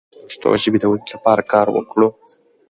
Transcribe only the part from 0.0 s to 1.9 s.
د پښتو ژبې د ودې لپاره کار